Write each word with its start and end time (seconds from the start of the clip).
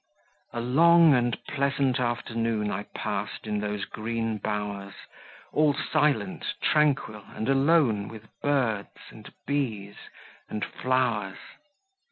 A 0.51 0.59
long 0.61 1.13
and 1.13 1.37
pleasant 1.45 1.99
afternoon 1.99 2.71
I 2.71 2.87
passed 2.95 3.45
in 3.45 3.59
those 3.59 3.85
green 3.85 4.39
bowers; 4.39 4.95
All 5.53 5.75
silent, 5.75 6.43
tranquil, 6.59 7.23
and 7.35 7.47
alone 7.47 8.07
With 8.07 8.27
birds, 8.41 8.97
and 9.11 9.31
bees, 9.45 9.97
and 10.49 10.65
flowers. 10.65 11.37